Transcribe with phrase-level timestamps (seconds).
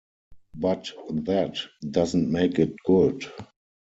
[0.55, 3.23] But that doesn't make it good.